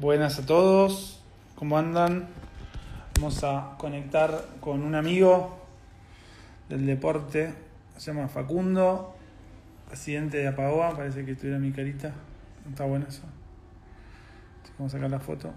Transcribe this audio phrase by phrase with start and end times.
[0.00, 1.20] Buenas a todos,
[1.56, 2.28] ¿cómo andan?
[3.16, 5.58] Vamos a conectar con un amigo
[6.68, 7.52] del deporte,
[7.96, 9.16] se llama Facundo,
[9.88, 12.12] presidente de Apagoa, parece que tuviera mi carita,
[12.70, 13.22] está bueno eso.
[14.78, 15.52] Vamos a sacar la foto.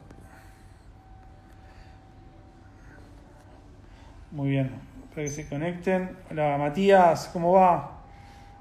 [4.32, 4.71] Muy bien,
[5.04, 6.18] espero que se conecten.
[6.32, 8.00] Hola Matías, ¿cómo va?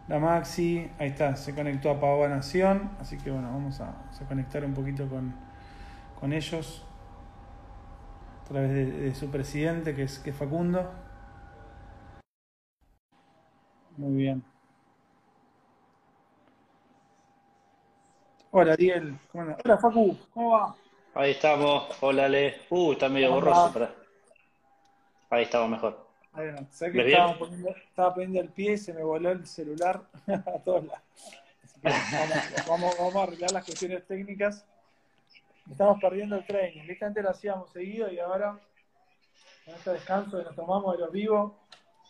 [0.08, 4.20] La Maxi, ahí está, se conectó a Paola Nación, así que bueno, vamos a, vamos
[4.20, 5.48] a conectar un poquito con,
[6.20, 6.84] con ellos
[8.42, 10.90] a través de, de, su presidente, que es, que es Facundo.
[13.96, 14.44] Muy bien.
[18.52, 19.16] Hola, Ariel.
[19.32, 20.16] Hola, Facu.
[20.34, 20.74] ¿Cómo va?
[21.14, 21.96] Ahí estamos.
[22.00, 22.62] Hola, Ale.
[22.68, 23.72] Uh, está medio ¿Cómo borroso.
[23.72, 23.94] Para...
[25.30, 26.06] Ahí estamos mejor.
[26.36, 26.66] Va.
[26.70, 30.58] Sabés que estaba poniendo, estaba poniendo el pie y se me voló el celular a
[30.64, 31.02] todos lados.
[31.82, 34.66] Vamos, vamos, vamos a arreglar las cuestiones técnicas.
[35.70, 36.86] Estamos perdiendo el training.
[36.86, 37.04] ¿Viste?
[37.04, 38.58] Antes lo hacíamos seguido y ahora,
[39.64, 41.52] con este descanso que nos tomamos de los vivos,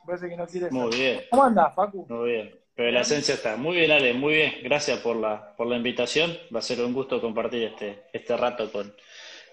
[0.06, 2.06] parece que no quiere Muy bien, ¿Cómo andás, Facu?
[2.08, 2.60] muy bien.
[2.74, 3.56] Pero la esencia está.
[3.56, 4.14] Muy bien, Ale.
[4.14, 4.54] Muy bien.
[4.62, 6.30] Gracias por la, por la invitación.
[6.54, 8.94] Va a ser un gusto compartir este, este rato con,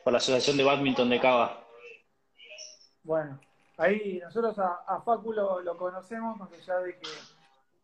[0.04, 1.68] con la Asociación de Badminton de Cava.
[3.04, 3.40] Bueno,
[3.78, 7.08] ahí nosotros a, a Facu lo, lo conocemos, más allá de que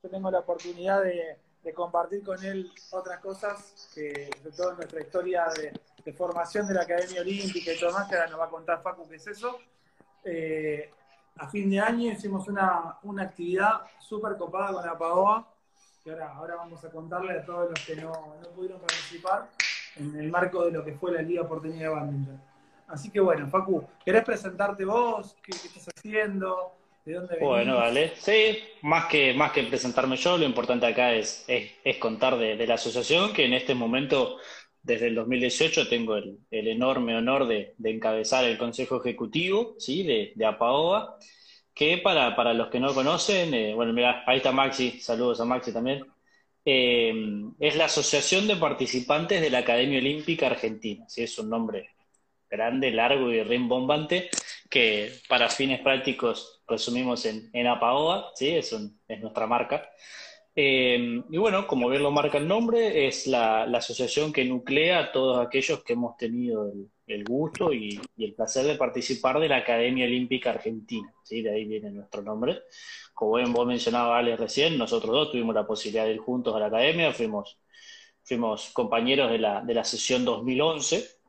[0.04, 4.78] yo tengo la oportunidad de, de compartir con él otras cosas, que sobre todo en
[4.78, 8.40] nuestra historia de, de formación de la Academia Olímpica y todo más, que ahora nos
[8.40, 9.60] va a contar Facu qué es eso.
[10.24, 10.90] Eh,
[11.38, 15.48] a fin de año hicimos una, una actividad súper copada con la PAOA,
[16.04, 19.50] que ahora, ahora vamos a contarle a todos los que no, no pudieron participar
[19.96, 22.42] en el marco de lo que fue la Liga Porteña de Badminton.
[22.88, 25.36] Así que bueno, Facu, ¿querés presentarte vos?
[25.42, 26.74] ¿Qué, estás haciendo?
[27.06, 27.38] ¿De dónde?
[27.40, 28.14] Bueno, vale.
[28.18, 32.56] Sí, más que, más que presentarme yo, lo importante acá es, es, es contar de,
[32.56, 34.38] de la asociación, que en este momento,
[34.84, 40.04] desde el 2018, tengo el, el enorme honor de, de encabezar el Consejo Ejecutivo, ¿sí?
[40.04, 41.18] de, de APAOA,
[41.74, 45.46] que para, para los que no conocen, eh, bueno, mira, ahí está Maxi, saludos a
[45.46, 46.06] Maxi también,
[46.66, 47.14] eh,
[47.60, 51.24] es la Asociación de Participantes de la Academia Olímpica Argentina, ¿sí?
[51.24, 51.90] Es un nombre
[52.50, 54.30] grande, largo y rimbombante,
[54.70, 58.50] que para fines prácticos resumimos en, en APAOA, ¿sí?
[58.50, 59.90] Es, un- es nuestra marca.
[60.56, 65.12] Eh, y bueno, como bien lo marca el nombre, es la, asociación que nuclea a
[65.12, 66.72] todos aquellos que hemos tenido
[67.08, 71.42] el, gusto y, y el placer de participar de la Academia Olímpica Argentina, ¿sí?
[71.42, 72.62] De ahí viene nuestro nombre.
[73.14, 76.60] Como bien vos mencionabas, Ale, recién, nosotros dos tuvimos la posibilidad de ir juntos a
[76.60, 77.60] la Academia, fuimos,
[78.24, 81.24] fuimos compañeros de la, de la sesión 2011.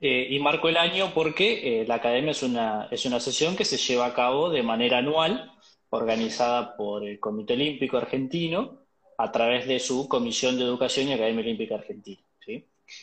[0.00, 3.64] Eh, y marco el año porque eh, la academia es una, es una sesión que
[3.64, 5.53] se lleva a cabo de manera anual,
[5.96, 8.86] organizada por el Comité Olímpico Argentino
[9.18, 12.22] a través de su Comisión de Educación y Academia Olímpica Argentina.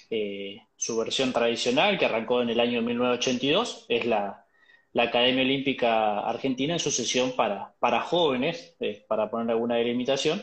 [0.09, 4.45] Eh, su versión tradicional, que arrancó en el año 1982, es la,
[4.93, 10.41] la Academia Olímpica Argentina en su sesión para, para jóvenes, eh, para poner alguna delimitación,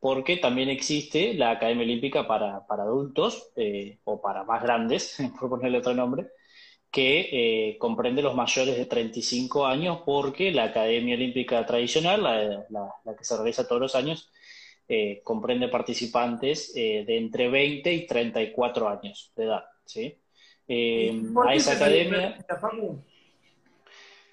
[0.00, 5.48] porque también existe la Academia Olímpica para, para adultos eh, o para más grandes, por
[5.50, 6.28] ponerle otro nombre,
[6.90, 7.28] que
[7.70, 13.16] eh, comprende los mayores de 35 años, porque la Academia Olímpica tradicional, la, la- la
[13.16, 14.30] que se realiza todos los años,
[14.88, 19.64] eh, comprende participantes eh, de entre 20 y 34 años de edad.
[19.84, 20.16] ¿sí?
[20.66, 22.38] Eh, ¿Y por a esa academia.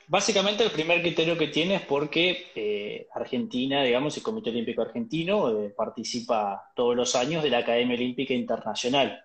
[0.07, 5.49] Básicamente el primer criterio que tiene es porque eh, Argentina, digamos, el Comité Olímpico Argentino
[5.63, 9.24] eh, participa todos los años de la Academia Olímpica Internacional,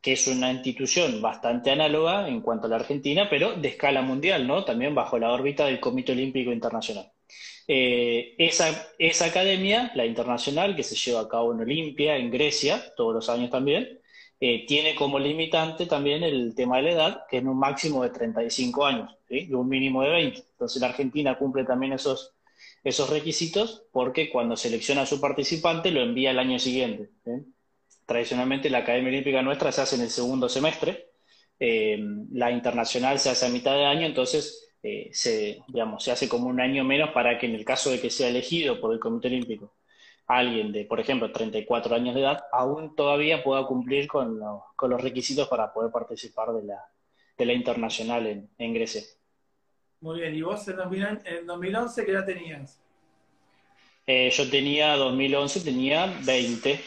[0.00, 4.46] que es una institución bastante análoga en cuanto a la Argentina, pero de escala mundial,
[4.46, 4.64] ¿no?
[4.64, 7.12] También bajo la órbita del Comité Olímpico Internacional.
[7.68, 12.82] Eh, esa, esa academia, la internacional, que se lleva a cabo en Olimpia, en Grecia,
[12.96, 14.00] todos los años también,
[14.40, 18.10] eh, tiene como limitante también el tema de la edad, que es un máximo de
[18.10, 20.38] 35 años, y un mínimo de 20.
[20.52, 22.32] Entonces la Argentina cumple también esos,
[22.82, 27.10] esos requisitos porque cuando selecciona a su participante lo envía el año siguiente.
[28.10, 31.10] Tradicionalmente la Academia Olímpica nuestra se hace en el segundo semestre,
[31.60, 31.96] eh,
[32.32, 36.48] la internacional se hace a mitad de año, entonces eh, se, digamos, se hace como
[36.48, 39.28] un año menos para que en el caso de que sea elegido por el Comité
[39.28, 39.74] Olímpico
[40.26, 44.90] alguien de, por ejemplo, 34 años de edad, aún todavía pueda cumplir con, lo- con
[44.90, 46.84] los requisitos para poder participar de la,
[47.38, 49.02] de la internacional en, en Grecia.
[50.00, 52.80] Muy bien, ¿y vos en 2000 en 2011 qué edad tenías?
[54.04, 56.80] Eh, yo tenía 2011, tenía 20,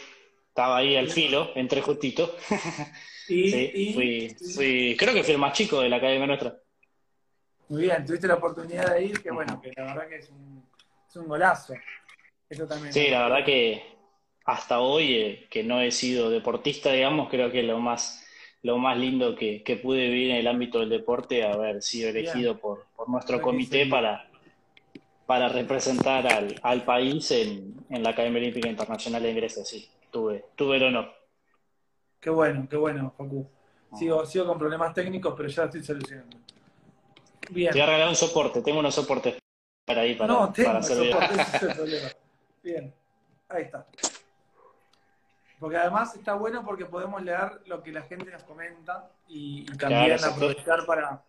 [0.54, 2.36] estaba ahí al filo, entré justito.
[3.26, 6.58] Y, Sí, y- fui, fui, creo que fui el más chico de la academia nuestra.
[7.70, 10.62] Muy bien, tuviste la oportunidad de ir, que bueno, que la verdad que es un,
[11.08, 11.74] es un golazo.
[12.50, 12.92] Eso también.
[12.92, 13.82] Sí, la verdad que
[14.44, 18.28] hasta hoy, eh, que no he sido deportista, digamos, creo que lo más,
[18.62, 22.88] lo más lindo que, pude vivir en el ámbito del deporte, haber sido elegido por,
[23.08, 24.30] nuestro comité para,
[25.26, 26.26] para representar
[26.62, 31.14] al, país en, la Academia Olímpica Internacional de Grecia, sí, tuve, tuve el honor.
[32.20, 33.48] Qué bueno, qué bueno, Facu.
[33.98, 36.38] Sigo, sigo con problemas técnicos, pero ya estoy solucionando.
[37.50, 37.72] Bien.
[37.72, 39.38] Te voy a regalar un soporte, tengo unos soportes
[39.86, 42.10] para ahí para, no, tengo soporte, ese es el problema.
[42.64, 42.94] Bien,
[43.50, 43.86] ahí está.
[45.60, 50.22] Porque además está bueno porque podemos leer lo que la gente nos comenta y, también
[50.24, 51.24] aprovechar para,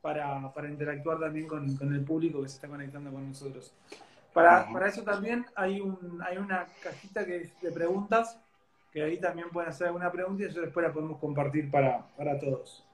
[0.00, 3.72] para, interactuar también con, el público que se está conectando con nosotros.
[4.32, 8.38] Para, para eso también hay, un, hay una cajita que es de preguntas,
[8.92, 12.06] que ahí también pueden hacer alguna pregunta y eso después la podemos compartir para,
[12.40, 12.84] todos.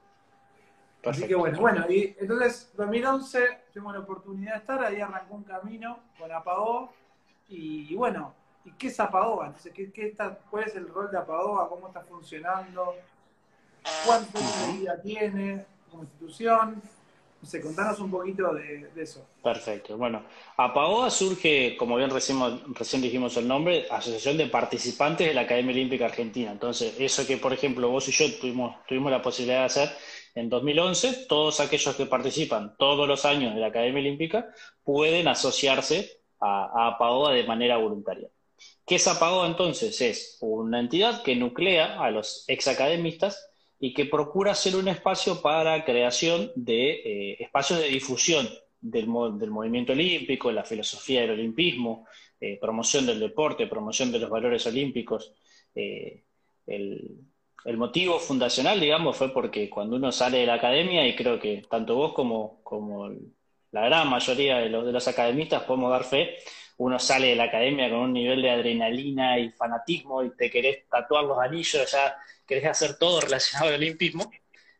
[1.05, 5.43] Así que bueno, bueno, y entonces 2011 tuvimos la oportunidad de estar, ahí arrancó un
[5.43, 6.91] camino con Apagó
[7.47, 8.33] y, bueno,
[8.65, 9.47] ¿y qué es Apagoa?
[9.47, 11.69] Entonces, ¿qué, qué está, ¿cuál es el rol de Apagoa?
[11.69, 12.95] ¿Cómo está funcionando?
[14.05, 16.81] ¿Cuánto de vida tiene como institución?
[17.61, 19.25] Contanos un poquito de, eso.
[19.43, 19.95] Perfecto.
[19.95, 20.23] Bueno,
[20.57, 26.05] APAOA surge, como bien recién, dijimos el nombre, Asociación de Participantes de la Academia Olímpica
[26.05, 26.51] Argentina.
[26.51, 29.89] Entonces, eso que, por ejemplo, vos y yo tuvimos, la posibilidad de hacer
[30.35, 34.49] en 2011, todos aquellos que participan todos los años de la Academia Olímpica
[34.83, 38.29] pueden asociarse a, a APAOA de manera voluntaria.
[38.85, 40.01] ¿Qué es APAOA entonces?
[40.01, 43.47] Es una entidad que nuclea a los exacademistas
[43.79, 48.47] y que procura ser un espacio para creación de eh, espacios de difusión
[48.81, 52.07] del, movimiento olímpico, la filosofía del olimpismo,
[52.39, 55.33] eh, promoción del deporte, promoción de los valores olímpicos.
[55.75, 56.23] Eh,
[56.65, 57.23] el,
[57.75, 61.95] motivo fundacional, digamos, fue porque cuando uno sale de la academia, y creo que tanto
[61.95, 63.09] vos como, como
[63.71, 66.37] la gran mayoría de los, de los academistas podemos dar fe,
[66.77, 70.87] uno sale de la academia con un nivel de adrenalina y fanatismo y te querés
[70.87, 72.15] tatuar los anillos, ya
[72.47, 74.31] querés hacer todo relacionado al olimpismo.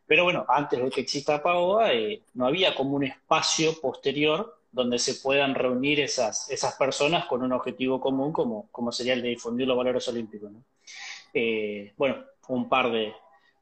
[0.06, 4.98] Pero bueno, antes de que exista PAOA, eh, no había como un espacio posterior donde
[4.98, 9.28] se puedan reunir esas, esas personas con un objetivo común, como, como sería el de
[9.28, 10.50] difundir los valores olímpicos.
[11.34, 13.12] Eh, bueno, un par de,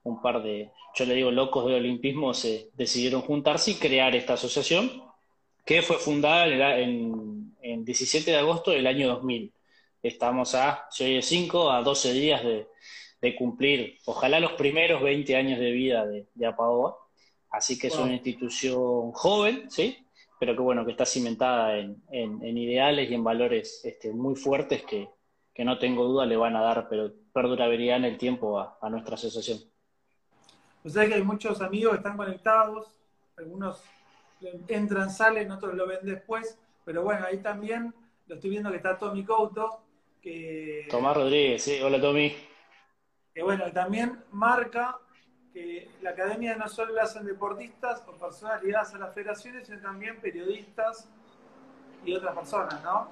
[0.04, 4.34] un par de, yo le digo, locos de olimpismo se decidieron juntarse y crear esta
[4.34, 5.02] asociación,
[5.64, 9.52] que fue fundada en, en 17 de agosto del año 2000.
[10.02, 12.68] Estamos a, 5 a 12 días de,
[13.34, 16.96] cumplir, ojalá los primeros 20 años de vida de, de APAOA.
[17.56, 20.06] Así que es una institución joven, ¿sí?
[20.38, 25.08] Pero que bueno, que está cimentada en, ideales y en valores este, muy fuertes que,
[25.64, 29.60] no tengo duda le van a dar pero perdurabilidad en el tiempo a, nuestra asociación.
[30.84, 32.88] O sea que hay muchos amigos que están conectados,
[33.38, 33.82] algunos
[34.68, 37.94] entran, salen, otros lo ven después, pero bueno, ahí también
[38.26, 39.80] lo estoy viendo que está Tommy Couto.
[40.20, 42.34] Que, Tomás Rodríguez, sí, hola Tommy.
[43.36, 44.98] Que bueno, también marca
[45.52, 49.78] que la academia no solo la hacen deportistas o personas ligadas a las federaciones, sino
[49.82, 51.06] también periodistas
[52.02, 53.10] y otras personas, ¿no?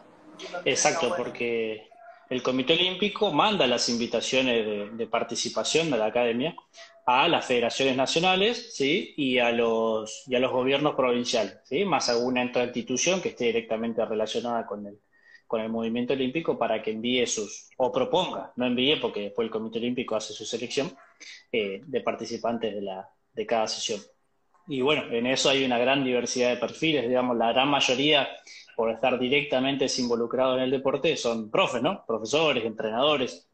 [0.64, 1.90] Exacto, porque
[2.30, 6.56] el Comité Olímpico manda las invitaciones de, participación de la academia
[7.04, 9.12] a las federaciones nacionales ¿sí?
[9.18, 11.84] y, a los, y a los gobiernos provinciales, ¿sí?
[11.84, 14.98] más alguna otra institución que esté directamente relacionada con el,
[15.46, 19.50] con el movimiento olímpico para que envíe sus, o proponga, no envíe porque después el
[19.50, 20.96] Comité Olímpico hace su selección
[21.52, 24.00] eh, de participantes de, la, de cada sesión.
[24.66, 28.28] Y bueno, en eso hay una gran diversidad de perfiles, digamos, la gran mayoría
[28.74, 32.04] por estar directamente involucrados en el deporte son profes, ¿no?
[32.06, 33.48] Profesores, entrenadores,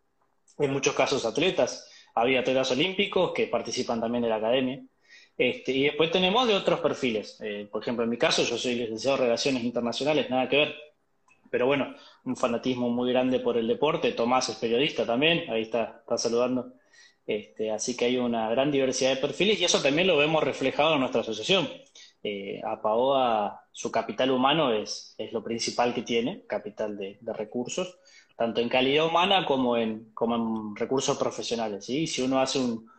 [0.59, 1.89] en muchos casos atletas.
[2.15, 4.83] Había atletas olímpicos que participan también de la academia.
[5.37, 7.39] Este, y después tenemos de otros perfiles.
[7.43, 10.75] Eh, por ejemplo, en mi caso, yo soy licenciado en Relaciones Internacionales, nada que ver.
[11.51, 14.13] Pero bueno, un fanatismo muy grande por el deporte.
[14.13, 16.73] Tomás es periodista también, ahí está, está saludando.
[17.27, 20.95] Este, así que hay una gran diversidad de perfiles y eso también lo vemos reflejado
[20.95, 21.69] en nuestra asociación.
[22.23, 27.99] Eh, APAOA, su capital humano es, es, lo principal que tiene, capital de, recursos,
[28.37, 31.87] tanto en calidad humana como en, como en recursos profesionales.
[31.87, 32.07] ¿sí?
[32.07, 32.91] Si uno hace un,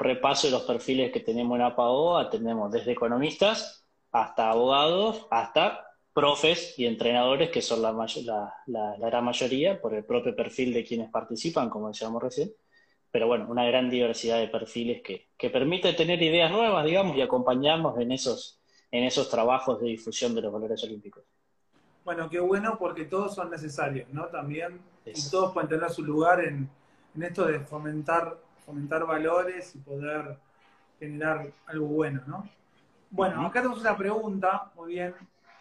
[0.00, 6.78] repaso de los perfiles que tenemos en APAOA, tenemos desde economistas hasta abogados, hasta profes
[6.78, 10.84] y entrenadores, que son la, la, la, la, gran mayoría, por el propio perfil de
[10.84, 12.52] quienes participan, como decíamos recién.
[13.10, 17.20] Pero bueno, una gran diversidad de perfiles que, que permite tener ideas nuevas, digamos, y
[17.20, 21.24] acompañarnos en esos, en esos trabajos de difusión de los valores olímpicos.
[22.04, 24.26] Bueno, qué bueno porque todos son necesarios, ¿no?
[24.26, 26.68] También y todos pueden tener su lugar en,
[27.20, 30.36] esto de fomentar, fomentar valores y poder
[30.98, 32.48] generar algo bueno, ¿no?
[33.10, 35.14] Bueno, acá tenemos una pregunta, muy bien,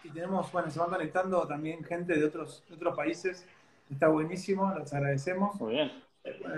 [0.04, 3.46] y tenemos, bueno, se van conectando también gente de otros, otros países,
[3.90, 5.60] está buenísimo, los agradecemos.
[5.60, 5.92] Muy bien.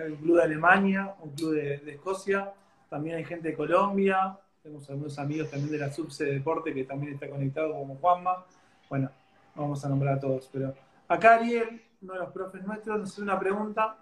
[0.10, 2.54] Un club de Alemania, un club de, de Escocia,
[2.90, 6.84] también hay gente de Colombia, tenemos algunos amigos también de la subse de deporte que
[6.86, 8.46] también está conectado como Juanma.
[8.90, 9.12] Bueno,
[9.54, 10.74] vamos a nombrar a todos, pero
[11.08, 13.98] acá Ariel, uno de los profes nuestros, nos hace una pregunta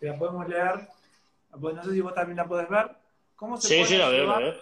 [0.00, 0.88] que la podemos leer,
[1.60, 2.90] no sé si vos también la podés ver.
[3.36, 4.56] ¿Cómo se puede llevar,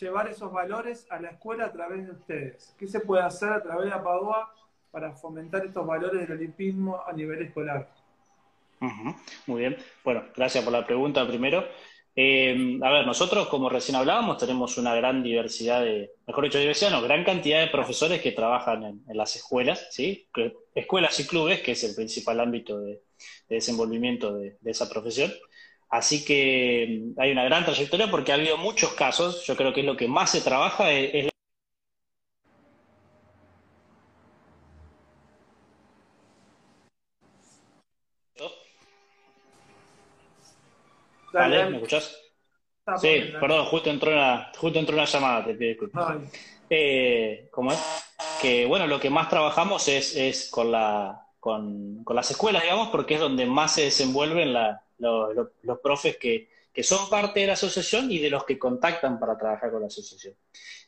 [0.00, 2.74] llevar, esos valores a la escuela a través de ustedes?
[2.78, 4.54] ¿Qué se puede hacer a través de la PADOA
[4.90, 7.88] para fomentar estos valores del olimpismo a nivel escolar?
[9.46, 9.76] Muy bien.
[10.04, 11.64] Bueno, gracias por la pregunta primero.
[12.20, 16.90] Eh, a ver, nosotros, como recién hablábamos, tenemos una gran diversidad de, mejor dicho, diversidad,
[16.90, 20.26] no, gran cantidad de profesores que trabajan en, las escuelas, ¿sí?
[20.74, 23.02] escuelas y clubes, que es el principal ámbito de,
[23.48, 25.32] desenvolvimiento de, esa profesión.
[25.90, 29.86] Así que hay una gran trayectoria porque ha habido muchos casos, yo creo que es
[29.86, 31.30] lo que más se trabaja, es,
[41.32, 42.16] ¿me escuchás?
[42.96, 46.16] Sí, perdón, justo entró una, justo entró una llamada, te pido disculpas.
[46.70, 47.78] Eh, ¿Cómo es?
[48.40, 53.14] Que bueno, lo que más trabajamos es, es con, la, con, las escuelas, digamos, porque
[53.14, 54.52] es donde más se desenvuelven
[54.98, 56.48] los, profes que,
[56.82, 60.34] son parte de la asociación y de los que contactan para trabajar con la asociación.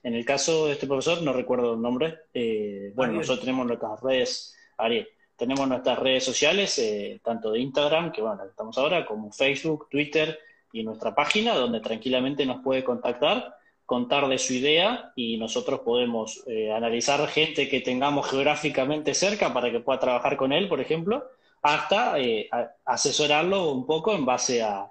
[0.02, 4.00] En el caso de este profesor, no recuerdo el nombre, eh, bueno, nosotros tenemos nuestras
[4.00, 9.32] redes, Ariel, tenemos nuestras redes sociales, eh, tanto de Instagram, que bueno, estamos ahora, como
[9.32, 10.38] Facebook, Twitter,
[10.72, 16.44] y nuestra página donde tranquilamente nos puede contactar, contar de su idea y nosotros podemos
[16.46, 21.24] eh, analizar gente que tengamos geográficamente cerca para que pueda trabajar con él, por ejemplo,
[21.62, 22.48] hasta eh,
[22.84, 24.90] asesorarlo un poco en base a,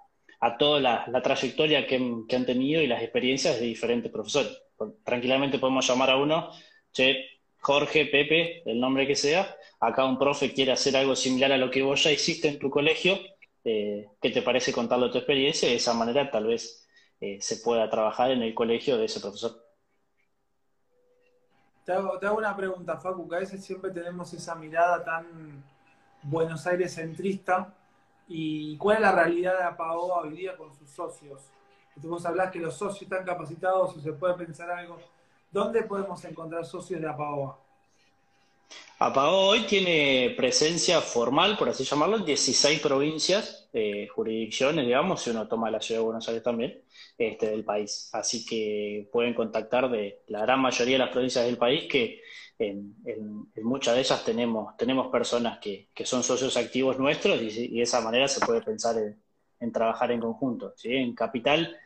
[0.58, 4.62] toda la, trayectoria que, han tenido y las experiencias de diferentes profesores.
[5.04, 6.50] Tranquilamente podemos llamar a uno,
[6.92, 7.26] che,
[7.62, 11.70] Jorge, Pepe, el nombre que sea, acá un profe quiere hacer algo similar a lo
[11.70, 13.20] que vos ya hiciste en tu colegio,
[13.66, 16.88] eh, qué te parece contarle tu experiencia de esa manera tal vez
[17.20, 19.62] eh, se pueda trabajar en el colegio de ese profesor.
[21.86, 25.64] Te hago, una pregunta, Facu, que a veces siempre tenemos esa mirada tan
[26.24, 27.74] Buenos Aires centrista.
[28.28, 31.42] ¿Y cuál es la realidad de APAOA hoy día con sus socios?
[31.96, 34.98] Vos hablás que los socios están capacitados o se puede pensar algo.
[35.52, 37.58] ¿Dónde podemos encontrar socios de APAOA?
[39.00, 45.30] APAO hoy tiene presencia formal, por así llamarlo, en 16 provincias, eh, jurisdicciones, digamos, si
[45.30, 46.82] uno toma la ciudad de Buenos Aires también,
[47.18, 48.10] este, del país.
[48.12, 52.22] Así que pueden contactar de la gran mayoría de las provincias del país, que
[52.60, 52.96] en,
[53.64, 58.28] muchas de ellas tenemos, tenemos personas que, son socios activos nuestros y, de esa manera
[58.28, 58.96] se puede pensar
[59.60, 60.74] en, trabajar en conjunto.
[60.76, 60.94] ¿sí?
[60.94, 61.78] En Capital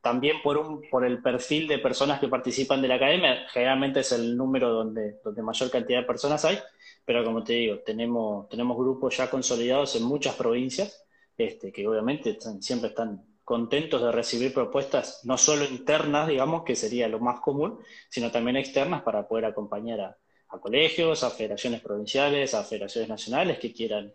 [0.00, 4.12] también por, un, por el perfil de personas que participan de la academia, generalmente es
[4.12, 6.58] el número donde, donde mayor cantidad de personas hay,
[7.06, 11.06] pero como te digo, tenemos, tenemos grupos ya consolidados en muchas provincias,
[11.38, 17.08] este, que obviamente siempre están contentos de recibir propuestas, no solo internas, digamos, que sería
[17.08, 20.16] lo más común, sino también externas para poder acompañar a,
[20.48, 24.12] a colegios, a federaciones provinciales, a federaciones nacionales que quieran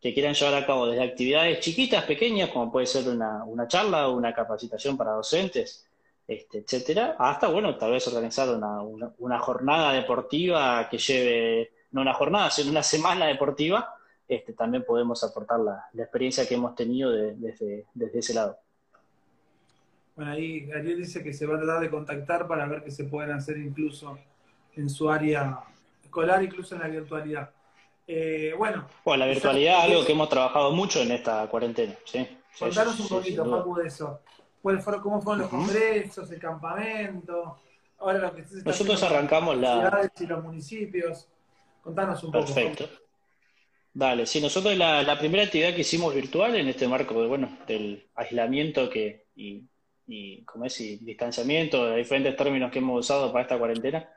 [0.00, 4.08] que quieran llevar a cabo desde actividades chiquitas, pequeñas, como puede ser una, una charla
[4.08, 5.88] o una capacitación para docentes,
[6.26, 12.14] este, etcétera, hasta, bueno, tal vez organizar una, una, jornada deportiva que lleve, no una
[12.14, 13.94] jornada, sino una semana deportiva,
[14.28, 18.58] este, también podemos aportar la, la experiencia que hemos tenido desde, desde ese lado.
[20.18, 23.04] Bueno, ahí Ariel dice que se va a tratar de contactar para ver qué se
[23.04, 24.18] pueden hacer incluso
[24.74, 25.60] en su área
[26.02, 27.50] escolar, incluso en la virtualidad.
[28.04, 28.88] Eh, bueno.
[29.04, 31.94] la virtualidad es algo que hemos trabajado mucho en esta cuarentena.
[32.04, 32.26] ¿sí?
[32.58, 34.20] Contanos un poquito, Papu, de eso.
[34.60, 37.60] ¿Cómo fueron los congresos, el campamento?
[38.00, 40.10] Ahora lo que Nosotros arrancamos la.
[40.18, 41.28] y los municipios.
[41.80, 42.44] Contanos un poco.
[42.44, 42.88] Perfecto.
[43.94, 47.56] Dale, sí, nosotros la, la, primera actividad que hicimos virtual en este marco de, bueno,
[47.68, 49.62] del aislamiento que, y,
[50.08, 54.08] y, como es, y distanciamiento, de diferentes términos que hemos usado para esta cuarentena,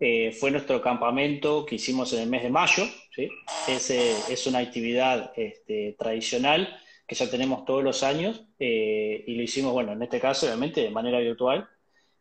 [0.00, 2.84] eh, fue nuestro campamento que hicimos en el mes de mayo.
[3.14, 3.28] ¿sí?
[3.68, 6.68] es una actividad este, tradicional
[7.06, 10.80] que ya tenemos todos los años eh, y lo hicimos, bueno, en este caso obviamente
[10.80, 11.68] de manera virtual.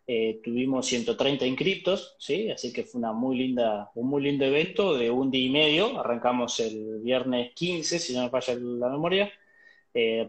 [0.08, 2.50] Eh, tuvimos 130 inscriptos, ¿sí?
[2.52, 6.00] así que fue una muy linda, un muy lindo evento de un día y medio.
[6.00, 9.32] Arrancamos el viernes 15, si no me falla la memoria,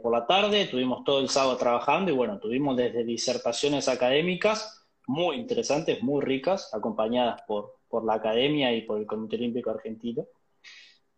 [0.03, 5.37] por la tarde, tuvimos todo el sábado trabajando y bueno, tuvimos desde disertaciones académicas muy
[5.37, 10.27] interesantes, muy ricas, acompañadas por, por la academia y por el Comité Olímpico Argentino.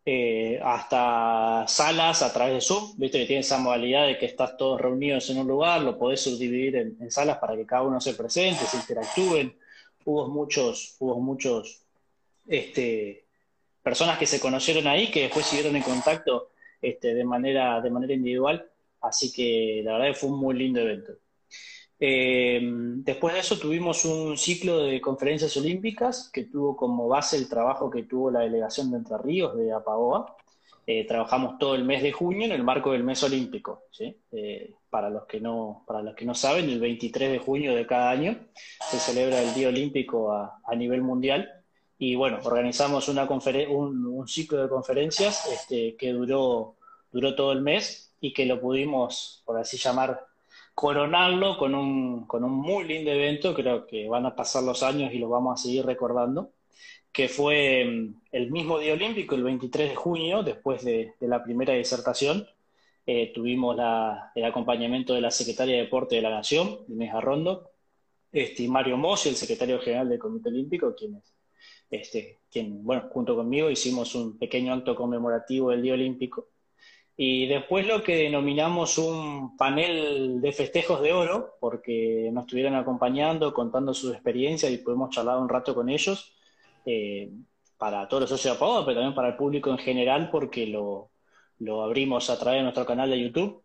[0.07, 4.55] Eh, hasta salas a través de Zoom, viste que tiene esa modalidad de que estás
[4.59, 8.13] todos reunidos en un lugar, lo podés subdividir en, salas para que cada uno se
[8.15, 9.59] presente, se interactúen.
[10.05, 11.87] Hubo muchos, hubo muchos
[12.47, 13.25] este,
[13.83, 16.51] personas que se conocieron ahí, que después siguieron en contacto
[16.85, 18.69] este, de, manera, de manera individual,
[19.01, 21.13] así que la verdad fue un muy lindo evento.
[21.99, 27.49] Eh, después de eso tuvimos un ciclo de conferencias olímpicas que tuvo como base el
[27.49, 30.37] trabajo que tuvo la delegación de Entre Ríos de APAOA.
[30.87, 33.85] Eh, trabajamos todo el mes de junio en el marco del mes olímpico.
[34.33, 37.87] Eh, para, los que no, para los que no saben, el 23 de junio de
[37.87, 38.39] cada año
[38.91, 41.64] se celebra el Día Olímpico a, nivel mundial.
[41.99, 46.77] Y bueno, organizamos una un, un, ciclo de conferencias este, que duró,
[47.13, 50.27] duró todo el mes y que lo pudimos, por así llamar,
[50.75, 55.13] coronarlo con un, con un muy lindo evento, creo que van a pasar los años
[55.13, 56.53] y lo vamos a seguir recordando,
[57.13, 61.75] que fue mm, el mismo día olímpico, el 23 de junio, después de, la primera
[61.75, 62.47] disertación,
[63.07, 63.77] eh, tuvimos
[64.35, 67.71] el acompañamiento de la secretaria de Deporte de la Nación, Inés Arrondo,
[68.33, 71.23] este, y Mario Mossi, el secretario general del Comité Olímpico, quienes,
[71.91, 76.49] este, quien, bueno, junto conmigo hicimos un pequeño acto conmemorativo del Día Olímpico
[77.17, 83.55] y después lo que denominamos un panel de festejos de oro, porque nos estuvieron acompañando,
[83.55, 86.35] contando sus experiencias y pudimos charlar un rato con ellos,
[86.85, 87.31] eh,
[87.79, 91.11] para todos los socios de Apagado, pero también para el público en general, porque lo,
[91.59, 93.63] lo abrimos a través de nuestro canal de YouTube.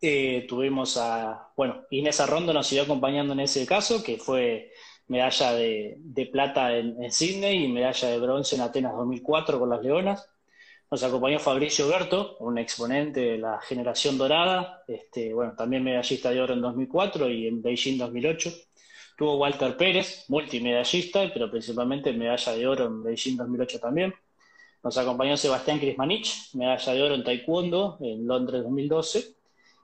[0.00, 4.72] Eh, tuvimos a, bueno, Inés Arrondo nos siguió acompañando en ese caso, que fue
[5.08, 9.82] medalla de, plata en, en Sydney y medalla de bronce en Atenas 2004 con las
[9.82, 10.28] Leonas.
[10.90, 16.40] Nos acompañó Fabricio Berto, un exponente de la generación dorada, este, bueno, también medallista de
[16.40, 18.52] oro en 2004 y en Beijing 2008.
[19.16, 24.14] Tuvo Walter Pérez, multimedallista, pero principalmente medalla de oro en Beijing 2008 también.
[24.84, 29.34] Nos acompañó Sebastián Krismanich, medalla de oro en Taekwondo en Londres 2012.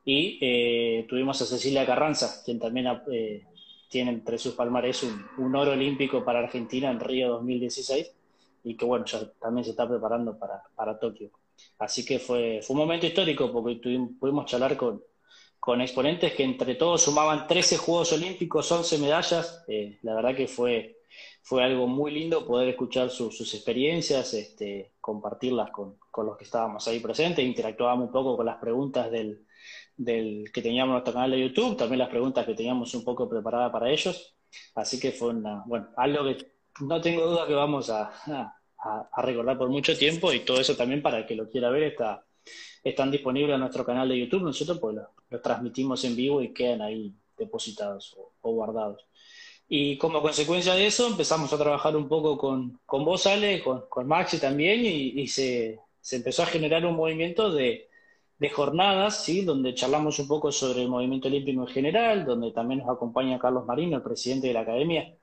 [0.04, 3.46] Y eh, tuvimos a Cecilia Carranza, quien también eh,
[3.90, 8.12] tiene entre sus palmares un, un oro olímpico para Argentina en Río 2016
[8.62, 11.30] y que bueno, ya también se está preparando para, para Tokio.
[11.78, 15.02] Así que fue, fue un momento histórico porque tuvimos, pudimos charlar con,
[15.58, 19.64] con exponentes que entre todos sumaban 13 Juegos Olímpicos, 11 medallas.
[19.66, 21.00] Eh, la verdad que fue,
[21.42, 26.86] fue algo muy lindo poder escuchar sus experiencias, este, compartirlas con, con, los que estábamos
[26.86, 29.44] ahí presentes, interactuábamos un poco con las preguntas del,
[30.00, 33.28] del que teníamos en nuestro canal de YouTube, también las preguntas que teníamos un poco
[33.28, 34.34] preparadas para ellos.
[34.74, 38.10] Así que fue una, bueno, algo que no tengo duda que vamos a,
[39.18, 42.24] recordar por mucho tiempo y todo eso también para el que lo quiera ver está,
[42.82, 44.42] están disponibles en nuestro canal de YouTube.
[44.42, 49.04] Nosotros pues lo, transmitimos en vivo y quedan ahí depositados o, guardados.
[49.68, 53.84] Y como consecuencia de eso empezamos a trabajar un poco con, con vos, Ale, con,
[53.90, 57.89] con Maxi también y, se, se, empezó a generar un movimiento de,
[58.40, 59.42] de jornadas, ¿sí?
[59.44, 63.66] donde charlamos un poco sobre el movimiento olímpico en general, donde también nos acompaña Carlos
[63.66, 65.14] Marino, el presidente de la academia,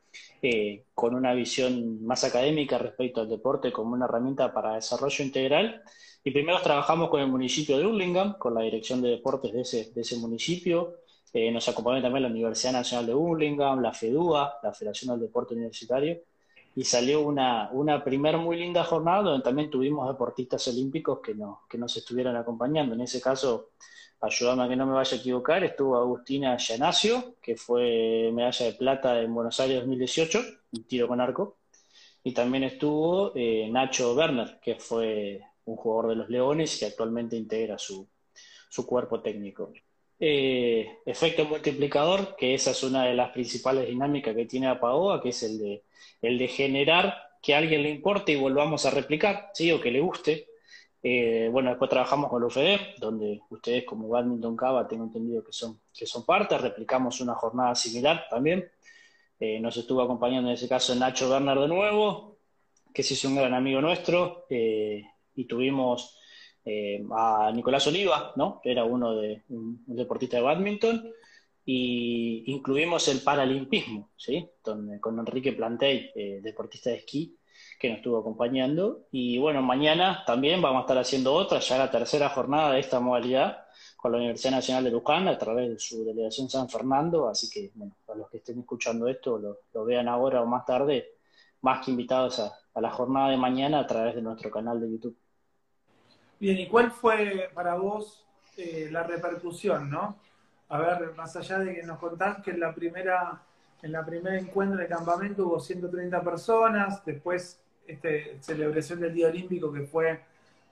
[0.44, 5.82] eh, con una visión más académica respecto al deporte como una herramienta para desarrollo integral.
[6.24, 9.92] Y primero trabajamos con el municipio de Hurlingham, con la dirección de deportes de ese,
[9.94, 10.98] de ese municipio.
[11.34, 15.56] Eh, nos acompañó también la Universidad Nacional de Hurlingham, la FEDUA, la Federación del Deporte
[15.56, 16.20] Universitario.
[16.78, 21.64] Y salió una, una primer muy linda jornada donde también tuvimos deportistas olímpicos que, no,
[21.68, 22.94] que nos estuvieron acompañando.
[22.94, 23.72] En ese caso,
[24.22, 28.74] ayúdame a que no me vaya a equivocar, estuvo Agustina Yanasio, que fue medalla de
[28.74, 30.40] plata en Buenos Aires 2018,
[30.74, 31.58] un tiro con arco,
[32.24, 37.36] y también estuvo eh, Nacho Werner, que fue un jugador de los Leones que actualmente
[37.36, 38.08] integra su,
[38.70, 39.74] su cuerpo técnico.
[40.20, 45.30] Eh, efecto multiplicador, que esa es una de las principales dinámicas que tiene APAOA, que
[45.30, 45.84] es el de,
[46.22, 49.72] el de generar que a alguien le importe y volvamos a replicar, ¿sí?
[49.72, 50.48] o que le guste,
[51.04, 55.54] eh, bueno, después trabajamos con la UFED, donde ustedes como Badminton Cava tengo entendido que
[55.54, 58.68] son, que son parte, replicamos una jornada similar también.
[59.40, 62.40] Eh, nos estuvo acompañando en ese caso Nacho Bernard de nuevo,
[62.92, 66.17] que sí es un gran amigo nuestro, y tuvimos
[67.16, 68.62] a Nicolás Oliva, ¿no?
[68.64, 71.12] era uno de un, deportista de badminton,
[71.66, 74.50] y incluimos el paralimpismo, ¿sí?
[74.62, 77.38] Con Enrique Plantey, deportista de esquí,
[77.80, 79.08] que nos estuvo acompañando.
[79.12, 83.00] Y bueno, mañana también vamos a estar haciendo otra, ya la tercera jornada de esta
[83.00, 87.28] modalidad con la Universidad Nacional de Luján a través de su delegación San Fernando.
[87.28, 91.16] Así que, bueno, para los que estén escuchando esto, lo, vean ahora o más tarde,
[91.62, 95.18] más que invitados a, la jornada de mañana a través de nuestro canal de YouTube.
[96.40, 98.26] Bien, ¿y cuál fue para vos
[98.58, 100.18] eh, la repercusión, no?
[100.70, 103.42] A ver, más allá de que nos contás que en la primera
[103.82, 109.72] en la primera encuentro de campamento hubo 130 personas, después este, celebración del Día Olímpico
[109.72, 110.22] que fue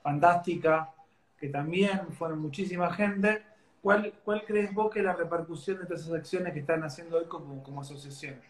[0.02, 0.92] fantástica,
[1.38, 3.42] que también fueron muchísima gente.
[3.82, 7.18] ¿Cuál, cuál crees vos que es la repercusión de todas esas acciones que están haciendo
[7.18, 8.40] hoy como, como asociación?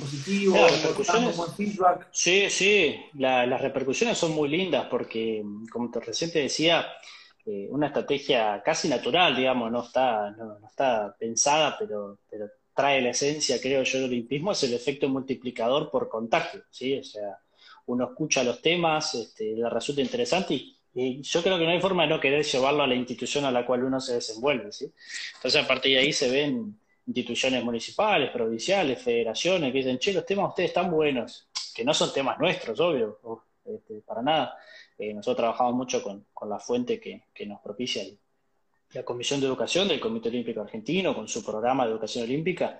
[0.00, 0.56] Positivo,
[1.56, 2.08] feedback.
[2.10, 6.86] Sí, sí, las repercusiones son muy lindas porque, como te recién te decía,
[7.46, 13.10] eh, una estrategia casi natural, digamos, no está, no, está pensada, pero, pero trae la
[13.10, 16.98] esencia, creo yo, del olimpismo, es el efecto multiplicador por contagio, ¿sí?
[16.98, 17.38] O sea,
[17.86, 20.74] uno escucha los temas, este, le resulta interesante y,
[21.22, 23.64] yo creo que no hay forma de no querer llevarlo a la institución a la
[23.64, 24.92] cual uno se desenvuelve, ¿sí?
[25.36, 30.26] Entonces, a partir de ahí se ven instituciones municipales, provinciales, federaciones, que dicen, che, los
[30.26, 33.18] temas ustedes están buenos, que no son temas nuestros, obvio,
[33.64, 34.56] este, para nada.
[34.98, 38.02] Eh, nosotros trabajamos mucho con, la fuente que, nos propicia
[38.92, 42.78] la Comisión de Educación del Comité Olímpico Argentino, con su programa de educación olímpica,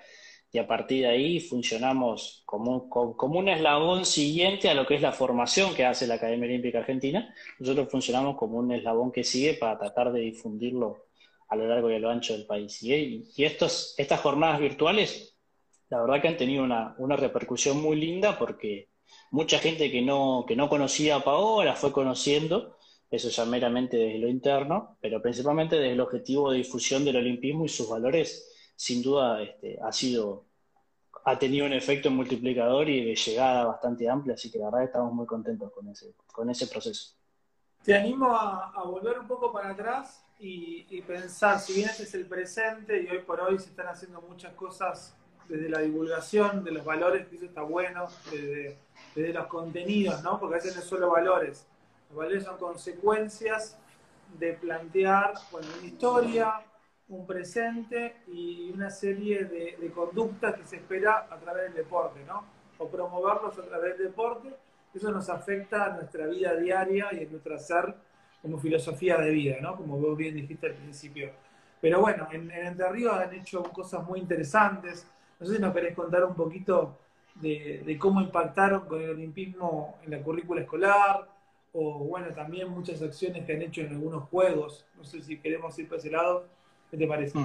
[0.51, 5.03] y a partir de ahí funcionamos como, como, un eslabón siguiente a lo que es
[5.03, 7.35] la formación que hace la Academia Olímpica Argentina.
[7.59, 11.08] Nosotros funcionamos como un eslabón que sigue para tratar de difundirlo
[11.49, 12.83] a lo largo y a lo ancho del país.
[12.83, 15.37] Y, estos, estas jornadas virtuales,
[15.89, 18.89] la verdad que han tenido una, una repercusión muy linda porque
[19.31, 22.77] mucha gente que no, que no conocía a Paola fue conociendo,
[23.11, 27.65] eso ya meramente desde lo interno, pero principalmente desde el objetivo de difusión del olimpismo
[27.65, 30.45] y sus valores, sin duda este, ha sido,
[31.25, 35.13] ha tenido un efecto multiplicador y de llegada bastante amplia, así que la verdad estamos
[35.13, 37.15] muy contentos con ese, con ese proceso.
[37.83, 42.27] Te animo a, volver un poco para atrás y, pensar, si bien este es el
[42.27, 45.15] presente y hoy por hoy se están haciendo muchas cosas
[45.49, 48.79] desde la divulgación de los valores, que eso está bueno, desde
[49.15, 50.39] desde los contenidos, ¿no?
[50.39, 51.67] Porque a veces no es solo valores.
[52.09, 53.77] Los valores son consecuencias
[54.39, 56.61] de plantear bueno, una historia,
[57.09, 62.45] un presente y una serie de, conductas que se espera a través del deporte, ¿no?
[62.79, 64.55] O promoverlos a través del deporte.
[64.95, 67.95] Eso nos afecta a nuestra vida diaria y a nuestro ser
[68.43, 69.77] como filosofía de vida, ¿no?
[69.77, 71.31] Como vos bien dijiste al principio.
[71.81, 75.07] Pero bueno, en, en Entre Ríos han hecho cosas muy interesantes.
[75.39, 76.99] No sé si nos querés contar un poquito
[77.41, 81.29] de, cómo impactaron con el olimpismo en la currícula escolar,
[81.73, 84.87] o bueno, también muchas acciones que han hecho en algunos juegos.
[84.97, 86.47] No sé si queremos ir por ese lado.
[86.91, 87.39] ¿Qué te parece?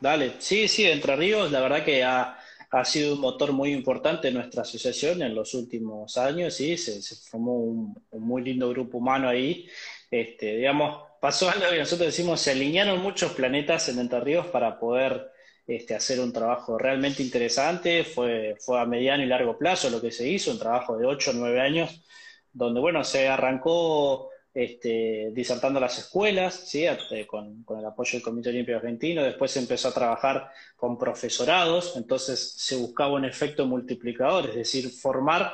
[0.00, 2.36] Dale, sí, sí, Entre Ríos, la verdad que ha,
[2.84, 7.54] sido un motor muy importante en nuestra asociación en los últimos años, sí, se, formó
[7.54, 9.66] un, muy lindo grupo humano ahí.
[10.10, 14.78] Este, digamos, pasó algo que nosotros decimos, se alinearon muchos planetas en Entre Ríos para
[14.78, 15.30] poder
[15.66, 20.12] este, hacer un trabajo realmente interesante, fue, fue a mediano y largo plazo lo que
[20.12, 22.02] se hizo, un trabajo de 8 o 9 años,
[22.52, 26.86] donde bueno, se arrancó este, disertando las escuelas, ¿sí?
[26.86, 32.54] Eh, con, el apoyo del Comité Olímpico Argentino, después empezó a trabajar con profesorados, entonces
[32.56, 35.52] se buscaba un efecto multiplicador, es decir, formar,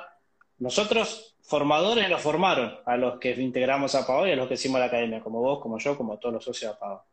[0.58, 4.78] nosotros formadores nos formaron a los que integramos a PAO y a los que hicimos
[4.78, 7.04] la academia, como vos, como yo, como todos los socios de PAO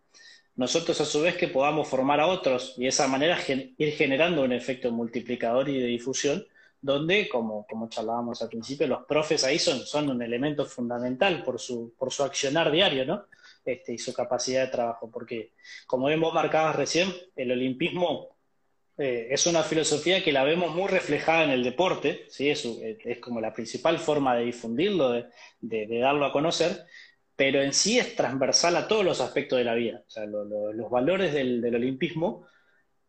[0.60, 4.44] nosotros a su vez que podamos formar a otros y de esa manera ir generando
[4.44, 6.46] un efecto multiplicador y de difusión,
[6.82, 11.60] donde, como, como charlábamos al principio, los profes ahí son, son un elemento fundamental por
[11.60, 13.26] su, por su accionar diario, ¿no?
[13.66, 15.54] Este, y su capacidad de trabajo, porque
[15.86, 18.38] como vemos marcabas recién, el olimpismo
[18.98, 22.50] eh, es una filosofía que la vemos muy reflejada en el deporte, ¿sí?
[22.50, 25.28] es, es como la principal forma de difundirlo, de,
[25.60, 26.86] de darlo a conocer,
[27.40, 30.04] pero en sí es transversal a todos los aspectos de la vida.
[30.28, 32.46] Los valores del, olimpismo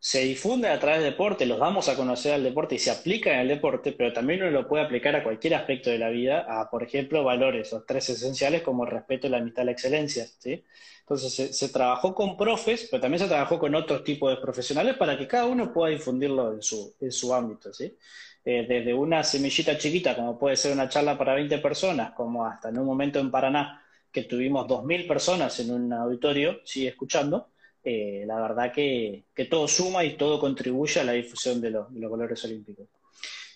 [0.00, 3.34] se difunden a través del deporte, los damos a conocer al deporte y se aplican
[3.34, 6.46] en el deporte, pero también uno lo puede aplicar a cualquier aspecto de la vida,
[6.48, 10.26] a, por ejemplo, valores, los tres esenciales como el respeto, la amistad, la excelencia.
[10.38, 10.64] ¿sí?
[11.00, 15.18] Entonces, se, trabajó con profes, pero también se trabajó con otros tipos de profesionales para
[15.18, 17.70] que cada uno pueda difundirlo en su, en su ámbito.
[17.74, 17.94] ¿sí?
[18.42, 22.70] Eh, desde una semillita chiquita, como puede ser una charla para 20 personas, como hasta
[22.70, 27.50] en un momento en Paraná, que tuvimos 2.000 personas en un auditorio, sigue escuchando,
[27.82, 32.44] eh, la verdad que, todo suma y todo contribuye a la difusión de, los, valores
[32.44, 32.86] olímpicos.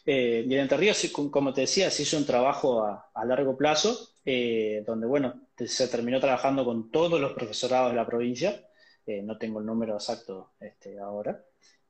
[0.07, 4.15] Eh, y en Entre Ríos, como te decía, se hizo un trabajo a, largo plazo,
[4.25, 8.67] eh, donde, bueno, se terminó trabajando con todos los profesorados de la provincia,
[9.07, 11.45] no tengo el número exacto este, ahora,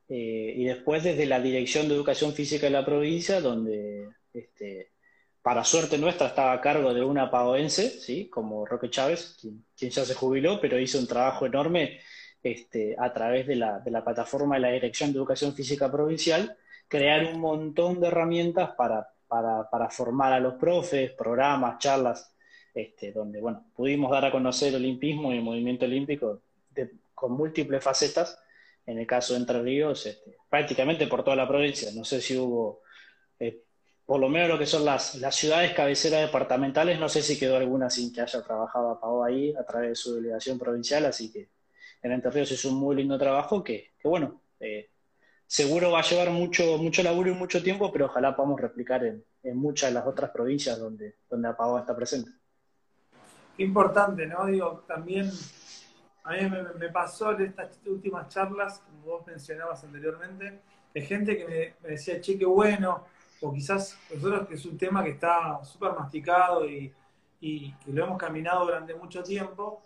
[0.09, 4.91] y después desde la Dirección de Educación Física de la provincia, donde este,
[5.45, 8.29] para suerte nuestra, estaba a cargo de una pagoense, ¿sí?
[8.29, 11.99] como Roque Chávez, quien, ya se jubiló, pero hizo un trabajo enorme
[12.45, 16.55] este, a través de la, plataforma de la Dirección de Educación Física Provincial,
[16.87, 19.09] crear un montón de herramientas para,
[19.89, 22.35] formar a los profes, programas, charlas,
[22.71, 26.41] este, donde bueno, pudimos dar a conocer el olimpismo y el movimiento olímpico
[27.15, 28.39] con múltiples facetas,
[28.85, 31.89] en el caso de Entre Ríos, este, prácticamente por toda la provincia.
[31.95, 32.81] No sé si hubo
[33.39, 33.63] eh,
[34.05, 37.55] por lo menos lo que son las, las ciudades cabeceras departamentales, no sé si quedó
[37.55, 41.31] alguna sin que haya trabajado a Pau ahí a través de su delegación provincial, así
[41.31, 41.54] que
[42.05, 44.91] en Entre Ríos es un muy lindo trabajo que, bueno, eh,
[45.47, 49.25] seguro va a llevar mucho, mucho laburo y mucho tiempo, pero ojalá podamos replicar en,
[49.57, 52.29] muchas de las otras provincias donde, donde Apagó está presente.
[53.57, 54.45] qué importante, ¿no?
[54.45, 55.31] Digo, también
[56.23, 60.61] a mí me, pasó en estas últimas charlas, como vos mencionabas anteriormente,
[60.93, 63.03] de gente que me, decía, che, qué bueno,
[63.41, 66.93] o quizás nosotros que es un tema que está súper masticado y,
[67.41, 69.81] y, que lo hemos caminado durante mucho tiempo,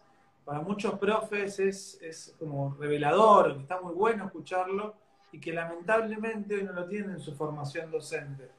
[0.50, 4.96] para muchos profes es, es como revelador, está muy bueno escucharlo
[5.32, 8.50] y que lamentablemente no lo tienen en su formación docente.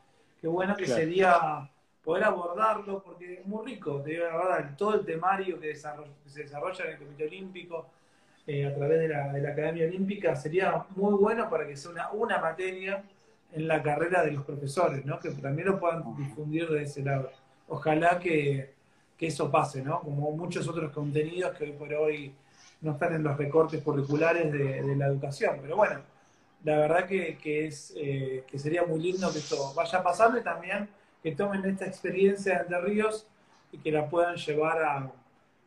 [0.40, 1.68] Qué bueno que sería
[2.05, 6.42] poder abordarlo, porque es muy rico, te digo la verdad, todo el temario que, se
[6.42, 7.87] desarrolla en el Comité Olímpico
[8.46, 11.90] eh, a través de la, de la, Academia Olímpica sería muy bueno para que sea
[11.90, 13.03] una, una materia
[13.50, 15.18] en la carrera de los profesores, ¿no?
[15.18, 17.33] que también lo puedan difundir de ese lado.
[17.66, 18.74] Ojalá que,
[19.21, 20.01] que eso pase, ¿no?
[20.01, 22.33] como muchos otros contenidos que hoy por hoy
[22.81, 25.59] no están en los recortes curriculares de, la educación.
[25.61, 26.01] Pero bueno,
[26.65, 30.89] la verdad que, es, eh, que sería muy lindo que esto vaya a pasarle también
[31.23, 33.27] que tomen esta experiencia de Entre Ríos
[33.71, 35.13] y que la puedan llevar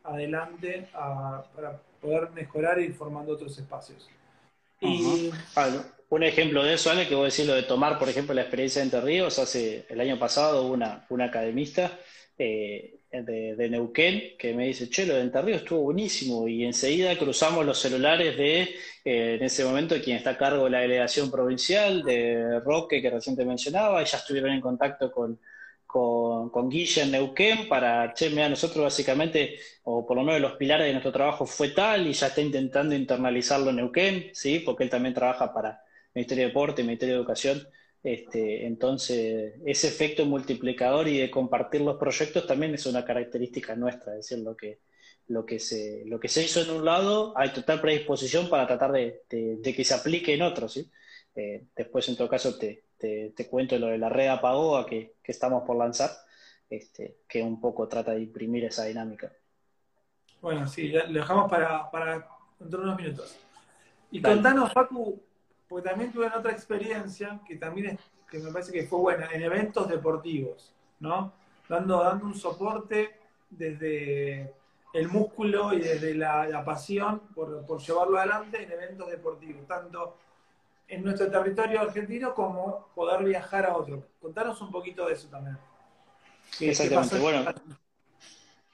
[0.03, 4.09] adelante para poder mejorar e ir formando otros espacios.
[4.81, 5.29] Y...
[6.09, 8.41] un ejemplo de eso, Ale, que voy a decir lo de tomar, por ejemplo, la
[8.41, 9.37] experiencia de Entre Ríos.
[9.37, 11.91] Hace el año pasado una, una academista
[12.39, 16.47] eh, de, Neuquén que me dice, che, lo de Entre estuvo buenísimo.
[16.47, 18.61] Y enseguida cruzamos los celulares de,
[19.05, 23.09] eh, en ese momento, quien está a cargo de la delegación provincial, de Roque, que
[23.09, 25.39] reciente mencionaba, y ya estuvieron en contacto con,
[25.85, 30.53] con, con Guille en Neuquén para, che, mira, nosotros básicamente, o por lo menos los
[30.53, 34.59] pilares de nuestro trabajo fue tal, y ya está intentando internalizarlo en Neuquén, ¿sí?
[34.59, 35.83] Porque él también trabaja para
[36.15, 37.67] Ministerio de Deporte, Ministerio de Educación.
[38.03, 44.11] Este, entonces, ese efecto multiplicador y de compartir los proyectos también es una característica nuestra,
[44.11, 44.79] es decir, lo que,
[45.29, 48.91] lo que, se, lo que se hizo en un lado, hay total predisposición para tratar
[48.91, 50.73] de, que se aplique en otros.
[50.73, 50.91] ¿sí?
[51.33, 55.31] Eh, después, en todo caso, te, te, cuento lo de la red Apagoa que, que
[55.31, 56.11] estamos por lanzar,
[56.69, 59.31] este, que un poco trata de imprimir esa dinámica.
[60.41, 62.27] Bueno, sí, lo dejamos para, para
[62.59, 63.37] dentro de unos minutos.
[64.11, 65.21] Y contanos, Facu,
[65.73, 67.97] porque también tuve otra experiencia que también
[68.29, 71.33] que me parece que fue buena, en eventos deportivos, ¿no?
[71.67, 73.17] Dando, dando un soporte
[73.49, 74.53] desde
[74.93, 80.15] el músculo y desde la, pasión por, llevarlo adelante en eventos deportivos, tanto
[80.87, 84.05] en nuestro territorio argentino como poder viajar a otro.
[84.21, 85.57] Contanos un poquito de eso también.
[86.59, 87.17] Exactamente.
[87.17, 87.51] Bueno,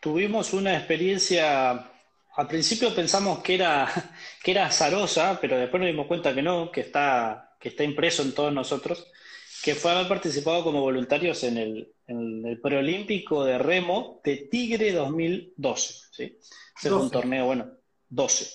[0.02, 1.89] tuvimos una experiencia
[2.40, 3.86] al principio pensamos que era,
[4.44, 8.22] que era azarosa, pero después nos dimos cuenta que no, que está, que está impreso
[8.22, 9.12] en todos nosotros,
[9.62, 14.94] que fue haber participado como voluntarios en el, en el preolímpico de remo de Tigre
[14.94, 15.94] 2012.
[16.12, 16.38] ¿sí?
[16.78, 17.72] Ese fue un torneo, bueno,
[18.08, 18.50] 12.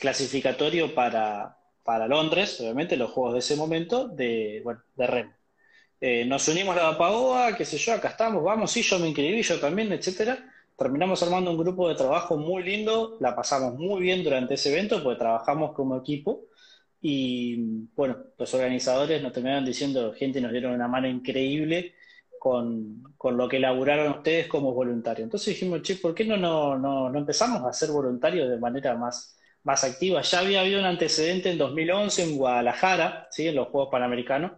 [0.00, 5.34] Clasificatorio para, para Londres, obviamente, los juegos de ese momento, de, bueno, de remo.
[6.00, 9.08] Eh, nos unimos a la Paoa, qué sé yo, acá estamos, vamos, sí, yo me
[9.08, 14.00] inscribí, yo también, etcétera terminamos armando un grupo de trabajo muy lindo, la pasamos muy
[14.00, 16.44] bien durante ese evento, porque trabajamos como equipo.
[17.00, 21.94] Y bueno, los organizadores nos terminaron diciendo, gente, nos dieron una mano increíble
[22.38, 25.24] con, lo que elaboraron ustedes como voluntarios.
[25.24, 29.36] Entonces dijimos, che, ¿por qué no, no, no, empezamos a ser voluntarios de manera más,
[29.64, 30.22] más activa?
[30.22, 33.48] Ya había habido un antecedente en 2011 en Guadalajara, ¿sí?
[33.48, 34.52] en los Juegos Panamericanos,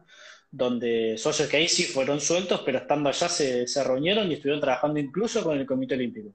[0.50, 4.60] donde socios que ahí sí fueron sueltos, pero estando allá se, se reunieron y estuvieron
[4.60, 6.34] trabajando incluso con el Comité Olímpico.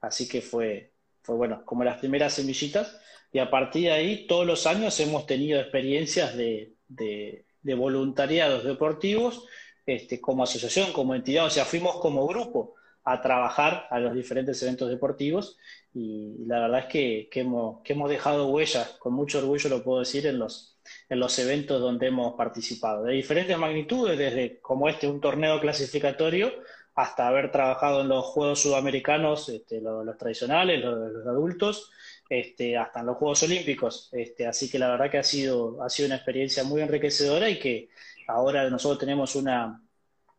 [0.00, 2.98] Así que fue, fue, bueno, como las primeras semillitas,
[3.32, 9.46] y a partir de ahí todos los años hemos tenido experiencias de, de, voluntariados deportivos
[9.86, 14.62] este, como asociación, como entidad, o sea, fuimos como grupo a trabajar a los diferentes
[14.62, 15.56] eventos deportivos
[15.94, 19.82] y la verdad es que, que, hemos, que hemos dejado huellas, con mucho orgullo lo
[19.82, 20.71] puedo decir, en los,
[21.12, 26.50] en los eventos donde hemos participado, de diferentes magnitudes, desde como este, un torneo clasificatorio,
[26.94, 31.90] hasta haber trabajado en los Juegos Sudamericanos, este, los, tradicionales, los, adultos,
[32.30, 34.08] este, hasta en los Juegos Olímpicos.
[34.12, 37.58] Este, así que la verdad que ha sido, ha sido una experiencia muy enriquecedora y
[37.58, 37.90] que
[38.26, 39.82] ahora nosotros tenemos una,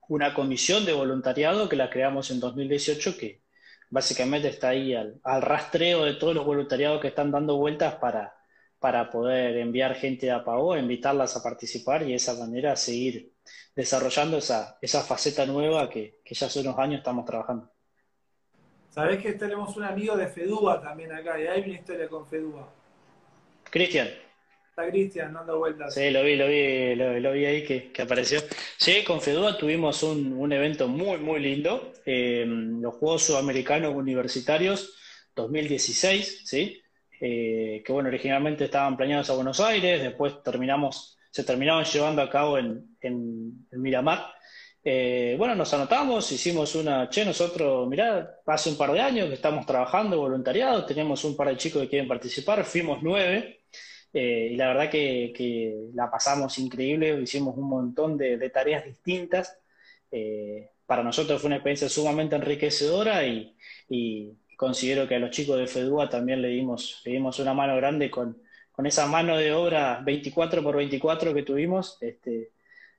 [0.08, 3.42] una comisión de voluntariado que la creamos en 2018 que
[3.92, 8.34] básicamente está ahí al rastreo de todos los voluntariados que están dando vueltas para,
[8.84, 13.32] para poder enviar gente a PAO, invitarlas a participar y de esa manera seguir
[13.74, 17.72] desarrollando esa, esa faceta nueva que, ya hace unos años estamos trabajando.
[18.90, 22.74] Sabés que tenemos un amigo de FEDUA también acá, y hay una historia con FEDUA.
[23.70, 24.10] Cristian.
[24.70, 25.94] Está Cristian dando vueltas.
[25.94, 28.42] Sí, lo vi, lo vi, lo, vi ahí que, apareció.
[28.76, 34.94] Sí, con FEDUA tuvimos un, evento muy, muy lindo, eh, los Juegos Sudamericanos Universitarios
[35.36, 36.83] 2016, ¿sí?
[37.26, 42.30] Eh, que bueno, originalmente estaban planeados a Buenos Aires, después terminamos, se terminaban llevando a
[42.30, 42.98] cabo en,
[43.72, 44.26] Miramar.
[44.84, 49.36] Eh, bueno, nos anotamos, hicimos una, che, nosotros, mirá, hace un par de años que
[49.36, 53.62] estamos trabajando voluntariado, tenemos un par de chicos que quieren participar, fuimos nueve,
[54.12, 59.58] eh, y la verdad que, la pasamos increíble, hicimos un montón de, tareas distintas.
[60.86, 66.10] Para nosotros fue una experiencia sumamente enriquecedora y, considero que a los chicos de FEDUA
[66.10, 68.38] también le dimos, le dimos una mano grande con,
[68.72, 71.98] con esa mano de obra 24 por 24 que tuvimos.
[72.02, 72.52] Este,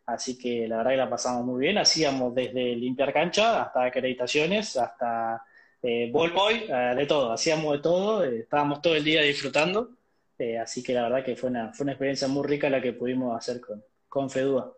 [0.06, 1.78] Así que la verdad que la pasamos muy bien.
[1.78, 5.42] Hacíamos desde limpiar cancha hasta acreditaciones, hasta
[5.82, 7.32] eh, ball boy, eh, de todo.
[7.32, 8.24] Hacíamos de todo.
[8.24, 9.90] Eh, estábamos todo el día disfrutando.
[10.38, 12.92] Eh, así que la verdad que fue una, fue una experiencia muy rica la que
[12.92, 14.72] pudimos hacer con, con Fedúa.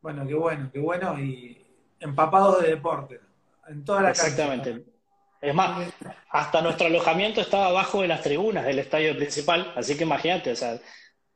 [0.00, 1.20] Bueno, qué bueno, qué bueno.
[1.20, 1.66] Y
[1.98, 3.20] empapados de deporte.
[3.68, 4.84] En toda la Exactamente.
[5.40, 5.90] Es más,
[6.30, 10.56] hasta nuestro alojamiento estaba abajo de las tribunas del estadio principal, así que imagínate, o
[10.56, 10.78] sea,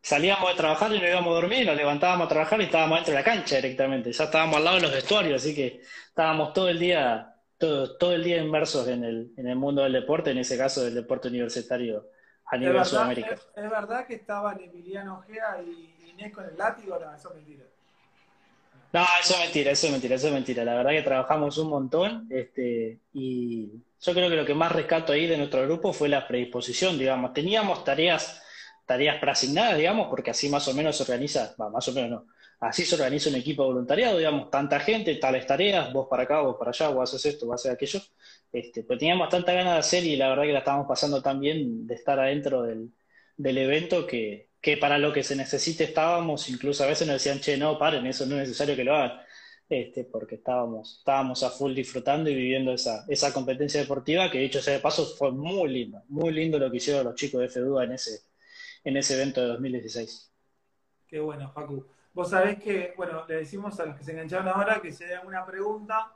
[0.03, 3.13] salíamos de trabajar y nos íbamos a dormir, nos levantábamos a trabajar y estábamos dentro
[3.15, 4.13] de la cancha directamente.
[4.13, 8.13] Ya estábamos al lado de los vestuarios, así que estábamos todo el día, todo, todo
[8.13, 11.29] el día inmersos en el, en el mundo del deporte, en ese caso del deporte
[11.29, 12.11] universitario
[12.45, 13.35] a nivel de Sudamérica.
[13.57, 16.99] Es, verdad que estaban Emiliano Ojea y Inés con el látigo?
[16.99, 17.65] No, eso es mentira.
[18.95, 20.65] No, eso es mentira, eso es mentira, eso es mentira.
[20.65, 23.69] La verdad que trabajamos un montón este, y
[24.01, 27.35] yo creo que lo que más rescato ahí de nuestro grupo fue la predisposición, digamos.
[27.35, 28.41] Teníamos tareas
[28.87, 32.27] tareas preasignadas, digamos, porque así más o menos se organiza, más o menos no,
[32.61, 36.41] así se organiza un equipo de voluntariado, digamos, tanta gente, tales tareas, vos para acá,
[36.43, 38.01] vos para allá, vos haces esto, vos haces aquello.
[38.53, 41.41] Este, pues teníamos tanta ganas de hacer y la verdad que la estábamos pasando tan
[41.41, 42.93] bien de estar adentro del,
[43.39, 47.59] evento que, que, para lo que se necesite estábamos, incluso a veces nos decían, che,
[47.59, 49.21] no, paren, eso no es necesario que lo hagan.
[49.69, 54.63] Este, porque estábamos, estábamos a full disfrutando y viviendo esa, esa competencia deportiva que dicho
[54.63, 57.85] sea de paso fue muy lindo, muy lindo lo que hicieron los chicos de FEDUA
[57.85, 58.21] en ese,
[58.85, 60.33] en ese evento de 2016.
[61.07, 61.87] Qué bueno, Facu.
[62.15, 65.13] Vos sabés que, bueno, le decimos a los que se engancharon ahora que si hay
[65.13, 66.11] alguna pregunta,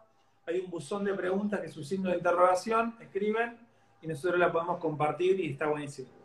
[0.46, 3.58] hay un buzón de preguntas que es un signo de interrogación, escriben
[4.00, 6.17] y nosotros la podemos compartir y está buenísimo.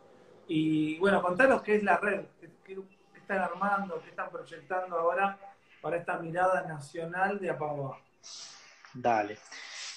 [0.48, 2.20] Y bueno, contanos qué es la red,
[2.64, 2.76] qué,
[3.16, 5.38] están armando, qué están proyectando ahora
[5.80, 7.98] para esta mirada nacional de Apagua.
[8.92, 9.38] Dale.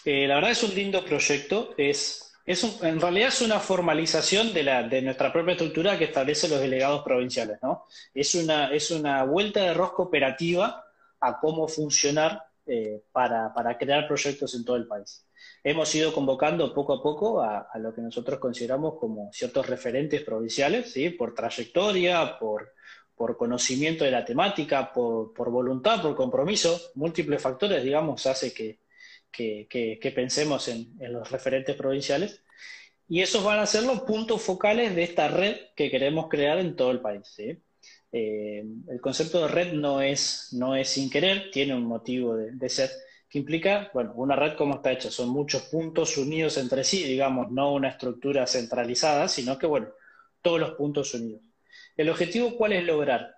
[0.05, 4.83] Eh, la verdad es un lindo proyecto, es en realidad es una formalización de, la,
[4.83, 7.85] de nuestra propia estructura que establece los delegados provinciales, ¿no?
[8.13, 10.85] Es una, es una vuelta de rosca operativa
[11.19, 15.25] a cómo funcionar eh, para, para, crear proyectos en todo el país.
[15.63, 20.21] Hemos ido convocando poco a poco a, a, lo que nosotros consideramos como ciertos referentes
[20.23, 21.09] provinciales, ¿sí?
[21.09, 22.73] por trayectoria, por,
[23.15, 28.79] por conocimiento de la temática, por, por voluntad, por compromiso, múltiples factores, digamos, hace que,
[29.31, 32.43] que, pensemos en, los referentes provinciales.
[33.07, 36.75] Y esos van a ser los puntos focales de esta red que queremos crear en
[36.75, 37.35] todo el país.
[38.11, 42.69] Eh, el concepto de red no es, no es sin querer, tiene un motivo de,
[42.69, 42.89] ser
[43.29, 47.51] que implica, bueno, una red como está hecha, son muchos puntos unidos entre sí, digamos,
[47.51, 49.89] no una estructura centralizada, sino que, bueno,
[50.41, 51.41] todos los puntos unidos.
[51.97, 53.35] ¿El objetivo cuál es lograr?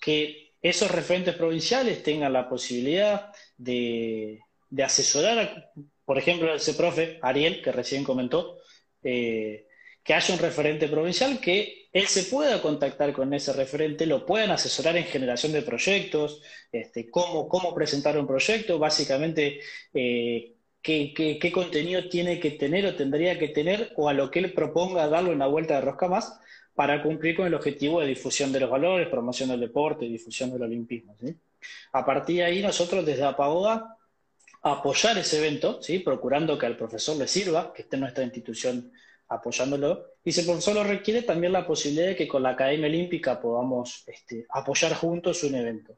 [0.00, 5.70] Que esos referentes provinciales tengan la posibilidad de, de asesorar,
[6.04, 8.58] por ejemplo, ese profe, Ariel, que recién comentó,
[9.02, 9.67] eh,
[10.02, 14.50] que haya un referente provincial, que él se pueda contactar con ese referente, lo puedan
[14.50, 19.60] asesorar en generación de proyectos, este, cómo, cómo presentar un proyecto, básicamente
[19.94, 24.52] eh, qué, contenido tiene que tener o tendría que tener, o a lo que él
[24.52, 26.38] proponga darle una vuelta de rosca más
[26.74, 30.62] para cumplir con el objetivo de difusión de los valores, promoción del deporte, difusión del
[30.62, 31.16] olimpismo.
[31.92, 33.96] A partir de ahí, nosotros desde APAODA
[34.62, 35.98] apoyar ese evento, ¿sí?
[35.98, 38.92] procurando que al profesor le sirva, que esté en nuestra institución
[39.28, 40.06] apoyándolo.
[40.24, 43.40] Y si el profesor lo requiere, también la posibilidad de que con la Academia Olímpica
[43.40, 45.96] podamos este, apoyar juntos un evento.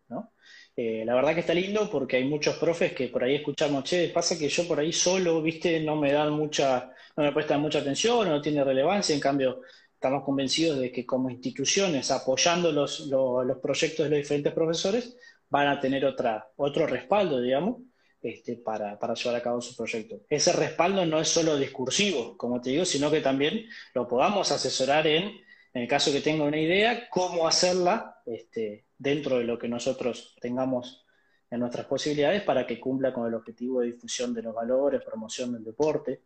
[0.76, 4.08] Eh, la verdad que está lindo porque hay muchos profes que por ahí escuchamos, che,
[4.08, 7.80] pasa que yo por ahí solo, viste, no me dan mucha, no me prestan mucha
[7.80, 9.62] atención, no tiene relevancia, en cambio
[9.92, 15.16] estamos convencidos de que como instituciones apoyando los, los proyectos de los diferentes profesores
[15.50, 17.82] van a tener otra, otro respaldo, digamos,
[18.22, 20.20] este, para, llevar a cabo su proyecto.
[20.28, 25.06] Ese respaldo no es solo discursivo, como te digo, sino que también lo podamos asesorar
[25.06, 25.40] en,
[25.72, 30.36] en el caso que tenga una idea, cómo hacerla este, dentro de lo que nosotros
[30.40, 31.06] tengamos
[31.50, 35.52] en nuestras posibilidades para que cumpla con el objetivo de difusión de los valores, promoción
[35.52, 36.24] del deporte,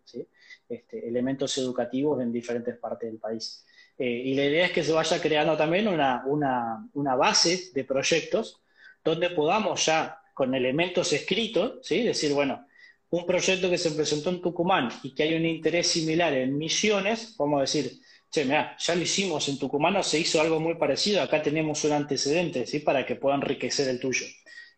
[0.68, 3.64] este, elementos educativos en diferentes partes del país.
[3.96, 8.60] Eh, y la idea es que se vaya creando también una, una base de proyectos
[9.02, 12.02] donde podamos ya con elementos escritos, ¿sí?
[12.02, 12.66] Decir, bueno,
[13.10, 17.36] un proyecto que se presentó en Tucumán y que hay un interés similar en Misiones,
[17.38, 17.92] vamos a decir,
[18.30, 21.92] che, mira, ya lo hicimos en Tucumán, se hizo algo muy parecido, acá tenemos un
[21.92, 22.80] antecedente, ¿sí?
[22.80, 24.26] Para que pueda enriquecer el tuyo.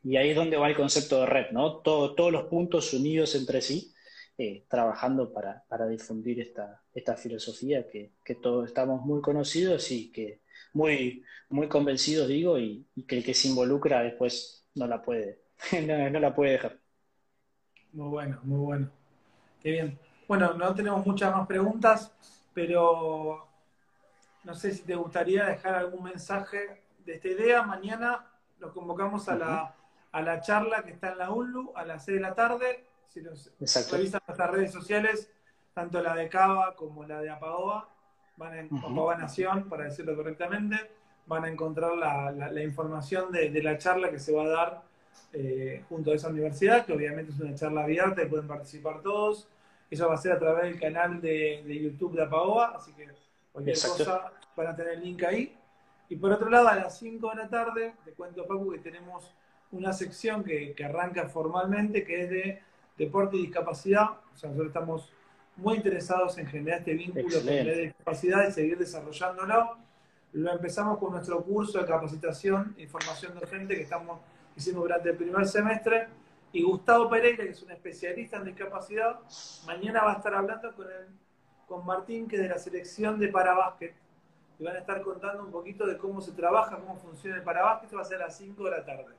[0.04, 1.78] y ahí es donde va el concepto de red, ¿no?
[1.78, 3.92] todos los puntos unidos entre sí,
[4.38, 10.42] eh, trabajando para, difundir esta, esta filosofía que, todos estamos muy conocidos y que
[10.74, 15.40] muy, muy convencidos, digo, y, que el que se involucra después no la puede,
[16.12, 16.78] no, la puede dejar.
[17.92, 18.90] Muy bueno, muy bueno.
[19.62, 19.98] Qué bien.
[20.28, 22.12] Bueno, no tenemos muchas más preguntas,
[22.52, 23.46] pero
[24.44, 27.62] no sé si te gustaría dejar algún mensaje de esta idea.
[27.62, 28.26] Mañana
[28.58, 29.74] los convocamos a la,
[30.12, 32.84] a la charla que está en la UNLU a las 6 de la tarde.
[33.08, 33.50] Si los
[33.90, 35.30] revisan nuestras redes sociales,
[35.72, 37.88] tanto la de Cava como la de Apagoa,
[38.36, 40.90] van en uh Nación, para decirlo correctamente,
[41.26, 44.82] van a encontrar la, información de, la charla que se va a dar
[45.32, 49.48] eh, junto a esa universidad, que obviamente es una charla abierta y pueden participar todos.
[49.90, 53.08] Eso va a ser a través del canal de, YouTube de Apagoa, así que
[53.52, 55.56] cualquier cosa van a tener el link ahí.
[56.08, 59.32] Y por otro lado, a las 5 de la tarde, te cuento, Paco, que tenemos
[59.72, 62.62] una sección que, arranca formalmente, que es de
[62.96, 64.10] deporte y discapacidad.
[64.34, 65.12] O sea, nosotros estamos
[65.56, 69.76] muy interesados en generar este vínculo con la discapacidad y seguir desarrollándolo.
[70.32, 74.20] Lo empezamos con nuestro curso de capacitación e información docente que estamos
[74.56, 76.08] hicimos durante el primer semestre.
[76.52, 79.20] Y Gustavo Pereira, que es un especialista en discapacidad,
[79.66, 81.06] mañana va a estar hablando con, el,
[81.66, 83.94] con Martín, que es de la selección de parabásquet
[84.58, 87.84] y van a estar contando un poquito de cómo se trabaja, cómo funciona el parabásquet.
[87.84, 89.14] Esto va a ser a las 5 de la tarde.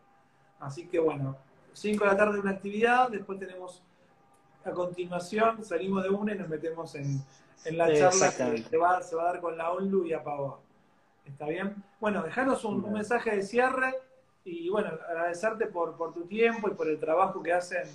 [0.59, 1.37] Así que bueno,
[1.73, 3.83] 5 de la tarde una actividad, después tenemos
[4.65, 7.23] a continuación, salimos de una y nos metemos en,
[7.71, 10.59] la charla que se va, a dar con la ONLU y a Pavoa.
[11.25, 11.83] ¿Está bien?
[11.99, 13.93] Bueno, dejanos un, mensaje de cierre
[14.47, 17.87] y bueno, agradecerte por, por tu tiempo y por el trabajo que hacen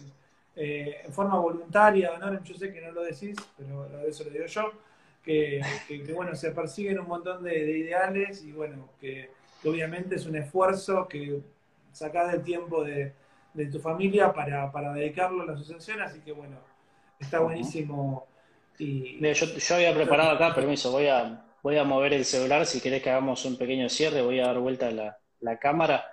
[0.55, 2.13] eh, en forma voluntaria.
[2.45, 4.73] Yo sé que no lo decís, pero eso lo digo yo
[5.23, 5.61] que,
[6.15, 9.31] bueno, se persiguen un montón de, ideales y bueno, que,
[9.65, 11.41] obviamente es un esfuerzo que
[11.93, 13.13] sacás del tiempo de,
[13.71, 16.57] tu familia para, para, dedicarlo a la asociación, así que bueno,
[17.21, 18.27] está buenísimo.
[18.79, 22.81] Y, yo, yo había preparado acá, permiso, voy a, voy a mover el celular, si
[22.81, 26.05] querés que hagamos un pequeño cierre, voy a dar vuelta la, la cámara.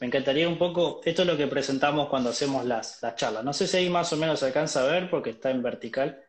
[0.00, 3.44] Me encantaría un poco, esto es lo que presentamos cuando hacemos las, las charlas.
[3.44, 6.22] No sé si ahí más o menos se alcanza a ver porque está en vertical.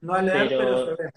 [0.00, 1.10] No a leer, pero, se ve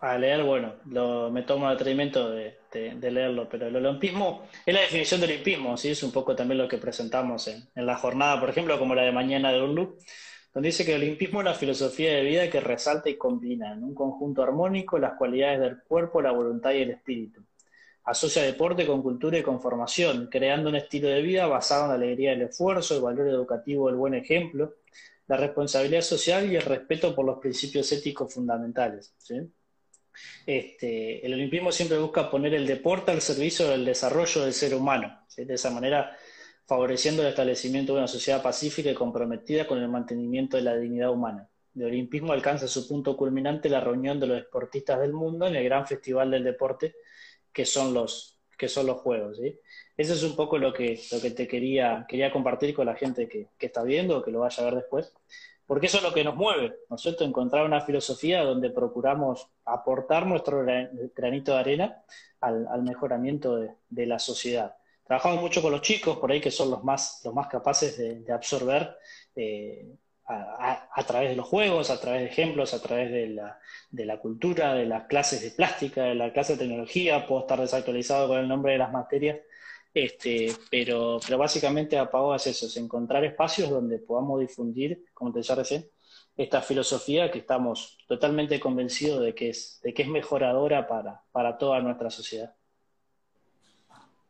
[0.00, 2.58] a leer, bueno, lo, me tomo el atrevimiento de,
[3.02, 5.90] leerlo, pero el olimpismo es la definición del olimpismo, ¿sí?
[5.90, 9.12] es un poco también lo que presentamos en, la jornada, por ejemplo, como la de
[9.12, 9.98] mañana de Urlu,
[10.54, 13.84] donde dice que el olimpismo es la filosofía de vida que resalta y combina en
[13.84, 17.44] un conjunto armónico las cualidades del cuerpo, la voluntad y el espíritu.
[18.04, 21.94] Asocia deporte con cultura y con formación, creando un estilo de vida basado en la
[21.94, 24.76] alegría del esfuerzo, el valor educativo del buen ejemplo,
[25.26, 29.14] la responsabilidad social y el respeto por los principios éticos fundamentales.
[30.44, 35.24] Este, el olimpismo siempre busca poner el deporte al servicio del desarrollo del ser humano,
[35.36, 36.16] de esa manera
[36.66, 41.10] favoreciendo el establecimiento de una sociedad pacífica y comprometida con el mantenimiento de la dignidad
[41.10, 41.48] humana.
[41.74, 45.64] El olimpismo alcanza su punto culminante la reunión de los deportistas del mundo en el
[45.64, 46.94] gran festival del deporte
[47.52, 49.38] que son los, que son los Juegos.
[49.96, 53.28] Eso es un poco lo que, lo que te quería, quería compartir con la gente
[53.28, 55.12] que, que está viendo o que lo vaya a ver después
[55.70, 57.22] porque eso es lo que nos mueve, ¿no es cierto?
[57.22, 60.66] Encontrar una filosofía donde procuramos aportar nuestro
[61.14, 62.02] granito de arena
[62.40, 63.56] al, mejoramiento
[63.88, 64.74] de, la sociedad.
[65.04, 68.32] Trabajamos mucho con los chicos, por ahí que son los más, los más capaces de,
[68.32, 68.96] absorber
[69.36, 69.86] eh,
[70.30, 73.58] a, través de los juegos, a través de ejemplos, a través de la,
[73.90, 77.60] de la cultura, de las clases de plástica, de la clase de tecnología, puedo estar
[77.60, 79.38] desactualizado con el nombre de las materias,
[79.92, 85.40] este, pero, pero básicamente Apago es eso, es encontrar espacios donde podamos difundir, como te
[85.40, 85.88] decía recién,
[86.36, 91.58] esta filosofía que estamos totalmente convencidos de que es, de que es mejoradora para, para
[91.58, 92.54] toda nuestra sociedad.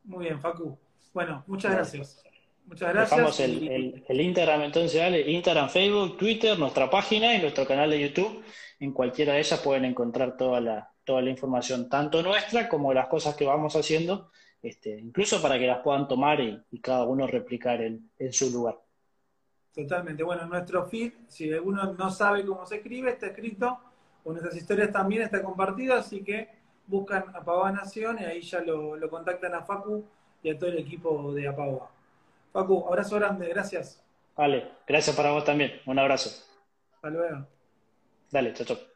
[0.04, 0.78] Muy bien, Facu.
[1.12, 2.22] Bueno, muchas gracias.
[2.66, 3.10] Muchas gracias.
[3.10, 5.26] Dejamos el, el, Instagram entonces.
[5.26, 8.44] Instagram, Facebook, Twitter, nuestra página y nuestro canal de YouTube.
[8.78, 13.08] En cualquiera de ellas pueden encontrar toda la, toda la información, tanto nuestra como las
[13.08, 14.30] cosas que vamos haciendo
[14.62, 18.78] este, incluso para que las puedan tomar y, cada uno replicar en, su lugar.
[19.74, 20.22] Totalmente.
[20.22, 23.78] Bueno, nuestro feed, si alguno no sabe cómo se escribe, está escrito,
[24.24, 26.48] o nuestras historias también está compartido, así que
[26.86, 30.04] buscan Apagua Nación y ahí ya lo, contactan a Facu
[30.42, 31.90] y a todo el equipo de Apagua.
[32.52, 34.02] Facu, abrazo grande, gracias.
[34.36, 35.80] Vale, gracias para vos también.
[35.86, 36.30] Un abrazo.
[36.94, 37.46] Hasta luego.
[38.30, 38.89] Dale, chao, chao.